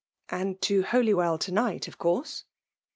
[0.11, 2.45] "*" And to Holywell to night, of course